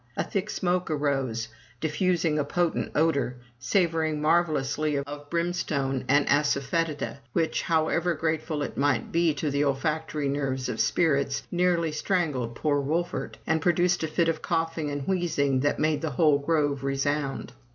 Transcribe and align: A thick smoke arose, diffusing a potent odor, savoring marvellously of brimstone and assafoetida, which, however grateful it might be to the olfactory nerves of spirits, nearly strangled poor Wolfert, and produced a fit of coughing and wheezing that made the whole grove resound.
A 0.17 0.23
thick 0.23 0.49
smoke 0.49 0.89
arose, 0.89 1.47
diffusing 1.79 2.39
a 2.39 2.43
potent 2.43 2.91
odor, 2.95 3.35
savoring 3.59 4.19
marvellously 4.19 4.95
of 4.97 5.29
brimstone 5.29 6.05
and 6.07 6.25
assafoetida, 6.25 7.17
which, 7.33 7.61
however 7.61 8.15
grateful 8.15 8.63
it 8.63 8.77
might 8.79 9.11
be 9.11 9.31
to 9.35 9.51
the 9.51 9.63
olfactory 9.63 10.27
nerves 10.27 10.69
of 10.69 10.81
spirits, 10.81 11.43
nearly 11.51 11.91
strangled 11.91 12.55
poor 12.55 12.79
Wolfert, 12.81 13.37
and 13.45 13.61
produced 13.61 14.01
a 14.01 14.07
fit 14.07 14.27
of 14.27 14.41
coughing 14.41 14.89
and 14.89 15.07
wheezing 15.07 15.59
that 15.59 15.77
made 15.77 16.01
the 16.01 16.09
whole 16.09 16.39
grove 16.39 16.83
resound. 16.83 17.53